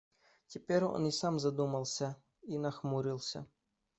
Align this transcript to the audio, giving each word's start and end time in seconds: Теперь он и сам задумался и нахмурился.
Теперь 0.47 0.83
он 0.83 1.05
и 1.05 1.11
сам 1.11 1.37
задумался 1.37 2.15
и 2.41 2.57
нахмурился. 2.57 3.45